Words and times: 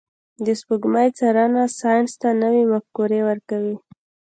د 0.45 0.47
سپوږمۍ 0.59 1.09
څارنه 1.17 1.63
ساینس 1.79 2.11
ته 2.21 2.29
نوي 2.43 2.63
مفکورې 2.73 3.19
ورکوي. 3.29 3.75